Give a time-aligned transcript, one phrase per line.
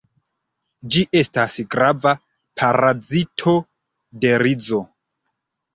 [0.95, 2.15] Ĝi estas grava
[2.63, 3.55] parazito
[4.25, 4.83] de rizo.